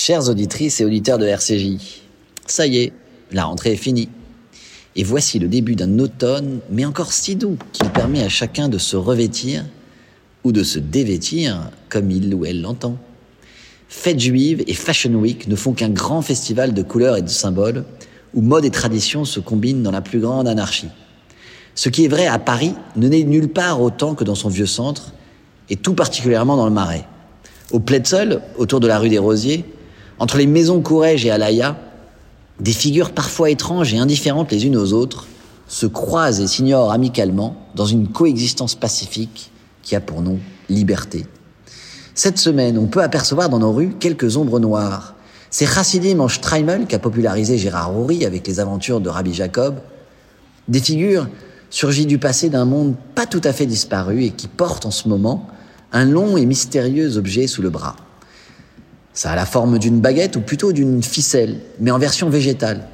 Chères 0.00 0.28
auditrices 0.28 0.80
et 0.80 0.84
auditeurs 0.84 1.18
de 1.18 1.26
RCJ, 1.26 2.00
ça 2.46 2.68
y 2.68 2.78
est, 2.78 2.92
la 3.32 3.46
rentrée 3.46 3.72
est 3.72 3.76
finie. 3.76 4.08
Et 4.94 5.02
voici 5.02 5.40
le 5.40 5.48
début 5.48 5.74
d'un 5.74 5.98
automne, 5.98 6.60
mais 6.70 6.84
encore 6.84 7.12
si 7.12 7.34
doux, 7.34 7.58
qu'il 7.72 7.90
permet 7.90 8.22
à 8.22 8.28
chacun 8.28 8.68
de 8.68 8.78
se 8.78 8.94
revêtir 8.94 9.64
ou 10.44 10.52
de 10.52 10.62
se 10.62 10.78
dévêtir 10.78 11.72
comme 11.88 12.12
il 12.12 12.32
ou 12.32 12.44
elle 12.44 12.62
l'entend. 12.62 12.96
Fêtes 13.88 14.20
juives 14.20 14.62
et 14.68 14.72
Fashion 14.72 15.14
Week 15.14 15.48
ne 15.48 15.56
font 15.56 15.72
qu'un 15.72 15.90
grand 15.90 16.22
festival 16.22 16.74
de 16.74 16.82
couleurs 16.84 17.16
et 17.16 17.22
de 17.22 17.28
symboles, 17.28 17.84
où 18.34 18.40
mode 18.40 18.66
et 18.66 18.70
tradition 18.70 19.24
se 19.24 19.40
combinent 19.40 19.82
dans 19.82 19.90
la 19.90 20.00
plus 20.00 20.20
grande 20.20 20.46
anarchie. 20.46 20.90
Ce 21.74 21.88
qui 21.88 22.04
est 22.04 22.08
vrai 22.08 22.28
à 22.28 22.38
Paris 22.38 22.74
ne 22.94 23.08
naît 23.08 23.24
nulle 23.24 23.48
part 23.48 23.82
autant 23.82 24.14
que 24.14 24.22
dans 24.22 24.36
son 24.36 24.48
vieux 24.48 24.64
centre, 24.64 25.12
et 25.70 25.74
tout 25.76 25.94
particulièrement 25.94 26.56
dans 26.56 26.66
le 26.66 26.72
Marais. 26.72 27.04
Au 27.72 27.80
Pletzel, 27.80 28.40
autour 28.58 28.78
de 28.78 28.86
la 28.86 29.00
rue 29.00 29.08
des 29.08 29.18
Rosiers, 29.18 29.64
entre 30.18 30.36
les 30.36 30.46
maisons 30.46 30.80
Courrèges 30.80 31.24
et 31.24 31.30
Alaya, 31.30 31.76
des 32.60 32.72
figures 32.72 33.12
parfois 33.12 33.50
étranges 33.50 33.94
et 33.94 33.98
indifférentes 33.98 34.50
les 34.50 34.66
unes 34.66 34.76
aux 34.76 34.92
autres 34.92 35.26
se 35.68 35.86
croisent 35.86 36.40
et 36.40 36.46
s'ignorent 36.46 36.92
amicalement 36.92 37.56
dans 37.74 37.86
une 37.86 38.08
coexistence 38.08 38.74
pacifique 38.74 39.50
qui 39.82 39.94
a 39.94 40.00
pour 40.00 40.22
nom 40.22 40.38
liberté. 40.68 41.26
Cette 42.14 42.38
semaine, 42.38 42.78
on 42.78 42.86
peut 42.86 43.02
apercevoir 43.02 43.48
dans 43.48 43.60
nos 43.60 43.72
rues 43.72 43.94
quelques 44.00 44.36
ombres 44.36 44.58
noires. 44.58 45.14
C'est 45.50 45.66
Chassidim 45.66 46.18
en 46.20 46.28
Streimel 46.28 46.86
qu'a 46.86 46.98
popularisé 46.98 47.58
Gérard 47.58 47.92
Rory 47.92 48.24
avec 48.24 48.46
les 48.46 48.60
aventures 48.60 49.00
de 49.00 49.08
Rabbi 49.08 49.32
Jacob. 49.32 49.76
Des 50.66 50.80
figures 50.80 51.28
surgies 51.70 52.06
du 52.06 52.18
passé 52.18 52.50
d'un 52.50 52.64
monde 52.64 52.96
pas 53.14 53.26
tout 53.26 53.40
à 53.44 53.52
fait 53.52 53.66
disparu 53.66 54.24
et 54.24 54.30
qui 54.30 54.48
portent 54.48 54.84
en 54.84 54.90
ce 54.90 55.08
moment 55.08 55.46
un 55.92 56.04
long 56.04 56.36
et 56.36 56.44
mystérieux 56.44 57.16
objet 57.16 57.46
sous 57.46 57.62
le 57.62 57.70
bras. 57.70 57.96
Ça 59.18 59.32
a 59.32 59.34
la 59.34 59.46
forme 59.46 59.80
d'une 59.80 59.98
baguette 59.98 60.36
ou 60.36 60.40
plutôt 60.40 60.70
d'une 60.70 61.02
ficelle, 61.02 61.58
mais 61.80 61.90
en 61.90 61.98
version 61.98 62.30
végétale. 62.30 62.86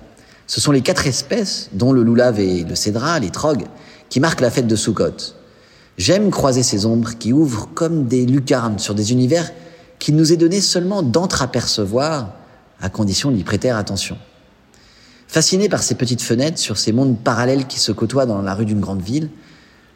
Ce 0.46 0.58
sont 0.58 0.72
les 0.72 0.80
quatre 0.80 1.06
espèces, 1.06 1.68
dont 1.74 1.92
le 1.92 2.02
loulave 2.02 2.40
et 2.40 2.64
le 2.64 2.74
cédra, 2.74 3.18
les 3.18 3.28
trogues, 3.28 3.66
qui 4.08 4.20
marquent 4.20 4.40
la 4.40 4.50
fête 4.50 4.66
de 4.66 4.74
Sukkot. 4.74 5.34
J'aime 5.98 6.30
croiser 6.30 6.62
ces 6.62 6.86
ombres 6.86 7.18
qui 7.18 7.34
ouvrent 7.34 7.68
comme 7.74 8.06
des 8.06 8.24
lucarnes 8.24 8.78
sur 8.78 8.94
des 8.94 9.12
univers 9.12 9.50
qu'il 9.98 10.16
nous 10.16 10.32
est 10.32 10.38
donné 10.38 10.62
seulement 10.62 11.02
d'entreapercevoir, 11.02 12.32
à 12.80 12.88
condition 12.88 13.30
d'y 13.30 13.44
prêter 13.44 13.68
attention. 13.68 14.16
Fasciné 15.28 15.68
par 15.68 15.82
ces 15.82 15.94
petites 15.94 16.22
fenêtres 16.22 16.58
sur 16.58 16.78
ces 16.78 16.92
mondes 16.92 17.18
parallèles 17.18 17.66
qui 17.66 17.78
se 17.78 17.92
côtoient 17.92 18.24
dans 18.24 18.40
la 18.40 18.54
rue 18.54 18.64
d'une 18.64 18.80
grande 18.80 19.02
ville, 19.02 19.28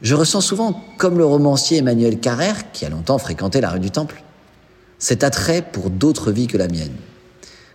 je 0.03 0.15
ressens 0.15 0.43
souvent, 0.43 0.79
comme 0.99 1.17
le 1.17 1.25
romancier 1.25 1.79
Emmanuel 1.79 2.21
Carrère, 2.21 2.71
qui 2.73 2.85
a 2.85 2.91
longtemps 2.91 3.17
fréquenté 3.17 3.63
la 3.63 3.71
rue 3.71 3.81
du 3.81 3.91
Temple, 3.91 4.23
cet 4.99 5.25
attrait 5.25 5.63
pour 5.63 5.91
d'autres 5.91 6.33
vies 6.33 6.47
que 6.47 6.59
la 6.59 6.69
mienne. 6.69 6.95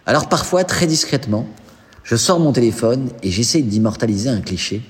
Alors 0.05 0.29
parfois, 0.29 0.63
très 0.63 0.88
discrètement, 0.88 1.47
je 2.03 2.15
sors 2.15 2.39
mon 2.39 2.52
téléphone 2.52 3.09
et 3.23 3.31
j'essaie 3.31 3.61
d'immortaliser 3.61 4.30
un 4.30 4.41
cliché, 4.41 4.81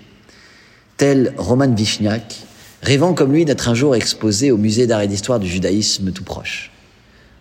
tel 0.98 1.34
Roman 1.38 1.74
Vichniak, 1.74 2.36
rêvant 2.82 3.14
comme 3.14 3.32
lui 3.32 3.46
d'être 3.46 3.70
un 3.70 3.76
jour 3.76 3.96
exposé 3.96 4.52
au 4.52 4.58
musée 4.58 4.88
d'art 4.88 5.02
et 5.02 5.08
d'histoire 5.08 5.40
du 5.40 5.48
judaïsme 5.48 6.12
tout 6.12 6.24
proche. 6.24 6.72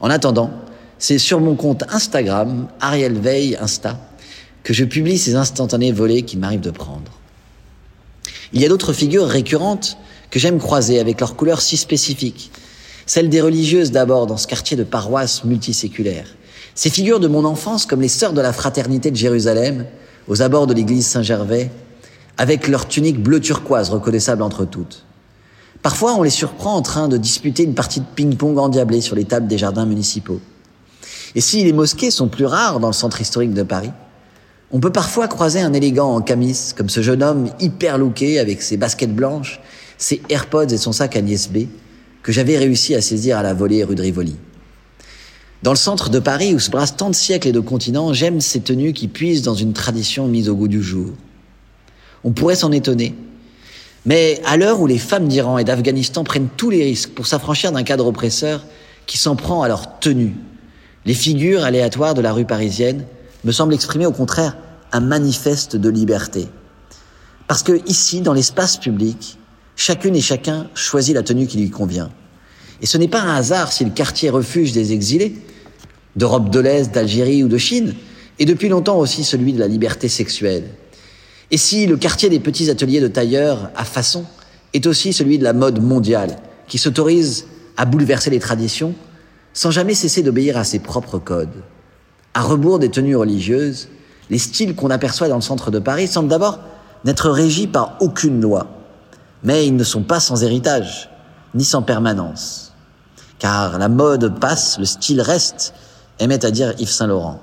En 0.00 0.10
attendant, 0.10 0.50
c'est 0.98 1.18
sur 1.18 1.40
mon 1.40 1.56
compte 1.56 1.84
Instagram, 1.88 2.68
Ariel 2.80 3.18
Veil 3.18 3.56
Insta, 3.56 3.98
que 4.62 4.72
je 4.72 4.84
publie 4.84 5.18
ces 5.18 5.34
instantanés 5.34 5.92
volés 5.92 6.22
qui 6.22 6.36
m'arrivent 6.36 6.60
de 6.60 6.70
prendre. 6.70 7.18
Il 8.52 8.60
y 8.60 8.64
a 8.66 8.68
d'autres 8.68 8.92
figures 8.92 9.26
récurrentes 9.26 9.96
que 10.30 10.38
j'aime 10.38 10.58
croiser 10.58 11.00
avec 11.00 11.20
leurs 11.20 11.36
couleurs 11.36 11.60
si 11.60 11.76
spécifiques. 11.76 12.50
Celles 13.14 13.28
des 13.28 13.42
religieuses 13.42 13.90
d'abord 13.90 14.26
dans 14.26 14.38
ce 14.38 14.46
quartier 14.46 14.74
de 14.74 14.84
paroisse 14.84 15.44
multiséculaire. 15.44 16.28
Ces 16.74 16.88
figures 16.88 17.20
de 17.20 17.28
mon 17.28 17.44
enfance 17.44 17.84
comme 17.84 18.00
les 18.00 18.08
sœurs 18.08 18.32
de 18.32 18.40
la 18.40 18.54
fraternité 18.54 19.10
de 19.10 19.16
Jérusalem, 19.16 19.84
aux 20.28 20.40
abords 20.40 20.66
de 20.66 20.72
l'église 20.72 21.06
Saint-Gervais, 21.08 21.70
avec 22.38 22.68
leurs 22.68 22.88
tuniques 22.88 23.22
bleu 23.22 23.38
turquoise 23.38 23.90
reconnaissables 23.90 24.40
entre 24.40 24.64
toutes. 24.64 25.04
Parfois, 25.82 26.14
on 26.14 26.22
les 26.22 26.30
surprend 26.30 26.74
en 26.74 26.80
train 26.80 27.06
de 27.06 27.18
disputer 27.18 27.64
une 27.64 27.74
partie 27.74 28.00
de 28.00 28.06
ping-pong 28.14 28.56
endiablée 28.56 29.02
sur 29.02 29.14
les 29.14 29.26
tables 29.26 29.46
des 29.46 29.58
jardins 29.58 29.84
municipaux. 29.84 30.40
Et 31.34 31.42
si 31.42 31.62
les 31.64 31.74
mosquées 31.74 32.10
sont 32.10 32.28
plus 32.28 32.46
rares 32.46 32.80
dans 32.80 32.88
le 32.88 32.94
centre 32.94 33.20
historique 33.20 33.52
de 33.52 33.62
Paris, 33.62 33.92
on 34.70 34.80
peut 34.80 34.90
parfois 34.90 35.28
croiser 35.28 35.60
un 35.60 35.74
élégant 35.74 36.14
en 36.14 36.22
camis, 36.22 36.72
comme 36.74 36.88
ce 36.88 37.02
jeune 37.02 37.22
homme 37.22 37.50
hyper 37.60 37.98
looké 37.98 38.38
avec 38.38 38.62
ses 38.62 38.78
baskets 38.78 39.14
blanches, 39.14 39.60
ses 39.98 40.22
AirPods 40.30 40.68
et 40.68 40.78
son 40.78 40.92
sac 40.92 41.14
Agnès 41.14 41.50
B, 41.50 41.66
que 42.22 42.32
j'avais 42.32 42.56
réussi 42.56 42.94
à 42.94 43.00
saisir 43.00 43.38
à 43.38 43.42
la 43.42 43.54
volée 43.54 43.84
rue 43.84 43.94
de 43.94 44.02
Rivoli. 44.02 44.36
Dans 45.62 45.72
le 45.72 45.76
centre 45.76 46.10
de 46.10 46.18
Paris, 46.18 46.54
où 46.54 46.58
se 46.58 46.70
brassent 46.70 46.96
tant 46.96 47.10
de 47.10 47.14
siècles 47.14 47.48
et 47.48 47.52
de 47.52 47.60
continents, 47.60 48.12
j'aime 48.12 48.40
ces 48.40 48.60
tenues 48.60 48.92
qui 48.92 49.08
puisent 49.08 49.42
dans 49.42 49.54
une 49.54 49.72
tradition 49.72 50.26
mise 50.26 50.48
au 50.48 50.56
goût 50.56 50.68
du 50.68 50.82
jour. 50.82 51.10
On 52.24 52.32
pourrait 52.32 52.56
s'en 52.56 52.72
étonner. 52.72 53.14
Mais 54.04 54.40
à 54.44 54.56
l'heure 54.56 54.80
où 54.80 54.86
les 54.86 54.98
femmes 54.98 55.28
d'Iran 55.28 55.58
et 55.58 55.64
d'Afghanistan 55.64 56.24
prennent 56.24 56.48
tous 56.56 56.70
les 56.70 56.82
risques 56.82 57.10
pour 57.10 57.26
s'affranchir 57.26 57.70
d'un 57.70 57.84
cadre 57.84 58.06
oppresseur 58.06 58.64
qui 59.06 59.18
s'en 59.18 59.36
prend 59.36 59.62
à 59.62 59.68
leur 59.68 60.00
tenue, 60.00 60.34
les 61.04 61.14
figures 61.14 61.64
aléatoires 61.64 62.14
de 62.14 62.20
la 62.20 62.32
rue 62.32 62.44
parisienne 62.44 63.04
me 63.44 63.52
semble 63.52 63.74
exprimer 63.74 64.06
au 64.06 64.12
contraire 64.12 64.56
un 64.92 65.00
manifeste 65.00 65.76
de 65.76 65.88
liberté. 65.88 66.48
Parce 67.46 67.62
que 67.62 67.80
ici, 67.88 68.20
dans 68.20 68.32
l'espace 68.32 68.76
public, 68.76 69.38
chacune 69.82 70.14
et 70.14 70.20
chacun 70.20 70.68
choisit 70.74 71.12
la 71.12 71.24
tenue 71.24 71.48
qui 71.48 71.58
lui 71.58 71.70
convient. 71.70 72.10
Et 72.82 72.86
ce 72.86 72.98
n'est 72.98 73.08
pas 73.08 73.20
un 73.20 73.34
hasard 73.34 73.72
si 73.72 73.84
le 73.84 73.90
quartier 73.90 74.30
refuge 74.30 74.70
des 74.70 74.92
exilés, 74.92 75.34
d'Europe 76.14 76.50
de 76.50 76.60
l'Est, 76.60 76.92
d'Algérie 76.92 77.42
ou 77.42 77.48
de 77.48 77.58
Chine, 77.58 77.94
et 78.38 78.44
depuis 78.44 78.68
longtemps 78.68 78.98
aussi 78.98 79.24
celui 79.24 79.52
de 79.52 79.58
la 79.58 79.66
liberté 79.66 80.08
sexuelle. 80.08 80.70
Et 81.50 81.56
si 81.56 81.88
le 81.88 81.96
quartier 81.96 82.28
des 82.28 82.38
petits 82.38 82.70
ateliers 82.70 83.00
de 83.00 83.08
tailleurs 83.08 83.72
à 83.74 83.84
façon 83.84 84.24
est 84.72 84.86
aussi 84.86 85.12
celui 85.12 85.36
de 85.38 85.44
la 85.44 85.52
mode 85.52 85.82
mondiale, 85.82 86.36
qui 86.68 86.78
s'autorise 86.78 87.46
à 87.76 87.84
bouleverser 87.84 88.30
les 88.30 88.38
traditions 88.38 88.94
sans 89.52 89.72
jamais 89.72 89.94
cesser 89.94 90.22
d'obéir 90.22 90.56
à 90.56 90.64
ses 90.64 90.78
propres 90.78 91.18
codes. 91.18 91.64
À 92.34 92.42
rebours 92.42 92.78
des 92.78 92.90
tenues 92.90 93.16
religieuses, 93.16 93.88
les 94.30 94.38
styles 94.38 94.76
qu'on 94.76 94.90
aperçoit 94.90 95.28
dans 95.28 95.36
le 95.36 95.42
centre 95.42 95.72
de 95.72 95.80
Paris 95.80 96.06
semblent 96.06 96.28
d'abord 96.28 96.60
n'être 97.04 97.30
régis 97.30 97.66
par 97.66 97.96
aucune 98.00 98.40
loi. 98.40 98.81
Mais 99.42 99.66
ils 99.66 99.76
ne 99.76 99.84
sont 99.84 100.02
pas 100.02 100.20
sans 100.20 100.42
héritage, 100.42 101.10
ni 101.54 101.64
sans 101.64 101.82
permanence. 101.82 102.72
Car 103.38 103.78
la 103.78 103.88
mode 103.88 104.38
passe, 104.38 104.78
le 104.78 104.84
style 104.84 105.20
reste, 105.20 105.74
aimait 106.18 106.44
à 106.44 106.50
dire 106.50 106.74
Yves 106.78 106.90
Saint-Laurent. 106.90 107.40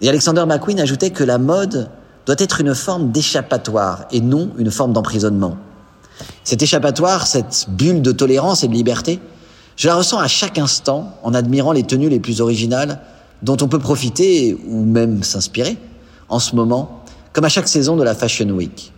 Et 0.00 0.08
Alexander 0.08 0.44
McQueen 0.46 0.78
ajoutait 0.78 1.10
que 1.10 1.24
la 1.24 1.38
mode 1.38 1.88
doit 2.26 2.36
être 2.38 2.60
une 2.60 2.74
forme 2.74 3.12
d'échappatoire 3.12 4.06
et 4.12 4.20
non 4.20 4.50
une 4.58 4.70
forme 4.70 4.92
d'emprisonnement. 4.92 5.56
Cet 6.44 6.62
échappatoire, 6.62 7.26
cette 7.26 7.66
bulle 7.68 8.02
de 8.02 8.12
tolérance 8.12 8.62
et 8.62 8.68
de 8.68 8.72
liberté, 8.72 9.20
je 9.76 9.88
la 9.88 9.94
ressens 9.94 10.18
à 10.18 10.28
chaque 10.28 10.58
instant 10.58 11.14
en 11.22 11.34
admirant 11.34 11.72
les 11.72 11.82
tenues 11.82 12.08
les 12.08 12.20
plus 12.20 12.40
originales 12.40 13.00
dont 13.42 13.56
on 13.60 13.68
peut 13.68 13.78
profiter 13.78 14.58
ou 14.66 14.84
même 14.84 15.22
s'inspirer 15.22 15.76
en 16.28 16.38
ce 16.38 16.56
moment, 16.56 17.04
comme 17.32 17.44
à 17.44 17.48
chaque 17.48 17.68
saison 17.68 17.96
de 17.96 18.02
la 18.02 18.14
Fashion 18.14 18.48
Week. 18.48 18.92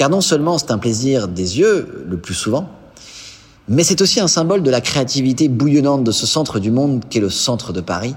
Car 0.00 0.08
non 0.08 0.22
seulement 0.22 0.56
c'est 0.56 0.70
un 0.70 0.78
plaisir 0.78 1.28
des 1.28 1.58
yeux, 1.58 2.06
le 2.08 2.16
plus 2.16 2.32
souvent, 2.32 2.70
mais 3.68 3.84
c'est 3.84 4.00
aussi 4.00 4.18
un 4.18 4.28
symbole 4.28 4.62
de 4.62 4.70
la 4.70 4.80
créativité 4.80 5.50
bouillonnante 5.50 6.04
de 6.04 6.10
ce 6.10 6.26
centre 6.26 6.58
du 6.58 6.70
monde 6.70 7.04
qu'est 7.10 7.20
le 7.20 7.28
centre 7.28 7.74
de 7.74 7.82
Paris, 7.82 8.14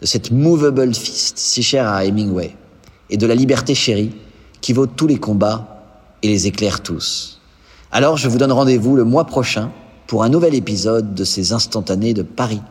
de 0.00 0.06
cette 0.06 0.32
movable 0.32 0.92
fist 0.92 1.38
si 1.38 1.62
chère 1.62 1.86
à 1.86 2.04
Hemingway, 2.04 2.56
et 3.08 3.18
de 3.18 3.26
la 3.28 3.36
liberté 3.36 3.72
chérie 3.76 4.10
qui 4.60 4.72
vaut 4.72 4.88
tous 4.88 5.06
les 5.06 5.18
combats 5.18 5.84
et 6.24 6.26
les 6.26 6.48
éclaire 6.48 6.80
tous. 6.80 7.40
Alors 7.92 8.16
je 8.16 8.28
vous 8.28 8.38
donne 8.38 8.50
rendez-vous 8.50 8.96
le 8.96 9.04
mois 9.04 9.24
prochain 9.24 9.70
pour 10.08 10.24
un 10.24 10.28
nouvel 10.28 10.56
épisode 10.56 11.14
de 11.14 11.22
ces 11.22 11.52
instantanés 11.52 12.14
de 12.14 12.22
Paris. 12.22 12.62